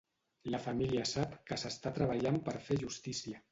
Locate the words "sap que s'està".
1.09-1.93